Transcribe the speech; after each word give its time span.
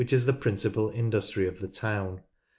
s 0.03 0.23
the 0.25 0.33
principal 0.33 0.89
industry 0.89 1.47
of 1.47 1.59
the 1.59 1.67
town. 1.67 2.21